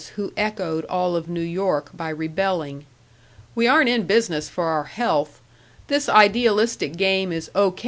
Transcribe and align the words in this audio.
who 0.15 0.33
echoed 0.35 0.83
all 0.85 1.15
of 1.15 1.29
New 1.29 1.39
York 1.43 1.91
by 1.95 2.09
rebelling, 2.09 2.87
"We 3.53 3.67
aren't 3.67 3.87
in 3.87 4.07
business 4.07 4.49
for 4.49 4.63
our 4.63 4.85
health 4.85 5.41
this 5.89 6.09
idealistic 6.09 6.95
game 6.97 7.31
is 7.31 7.51
O. 7.53 7.75